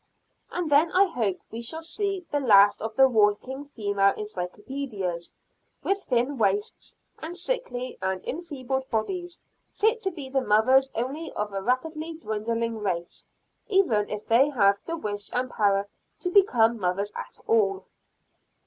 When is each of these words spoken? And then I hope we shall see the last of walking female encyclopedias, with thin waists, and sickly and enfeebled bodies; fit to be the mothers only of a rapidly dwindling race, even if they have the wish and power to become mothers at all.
And 0.49 0.71
then 0.71 0.91
I 0.93 1.05
hope 1.05 1.37
we 1.51 1.61
shall 1.61 1.83
see 1.83 2.25
the 2.31 2.39
last 2.39 2.81
of 2.81 2.95
walking 2.97 3.65
female 3.65 4.15
encyclopedias, 4.15 5.35
with 5.83 6.01
thin 6.01 6.39
waists, 6.39 6.95
and 7.19 7.37
sickly 7.37 7.99
and 8.01 8.19
enfeebled 8.23 8.89
bodies; 8.89 9.41
fit 9.69 10.01
to 10.01 10.09
be 10.09 10.27
the 10.27 10.41
mothers 10.41 10.89
only 10.95 11.31
of 11.33 11.53
a 11.53 11.61
rapidly 11.61 12.15
dwindling 12.17 12.79
race, 12.79 13.27
even 13.67 14.09
if 14.09 14.25
they 14.25 14.49
have 14.49 14.79
the 14.87 14.97
wish 14.97 15.29
and 15.33 15.51
power 15.51 15.87
to 16.21 16.31
become 16.31 16.79
mothers 16.79 17.11
at 17.15 17.37
all. 17.45 17.85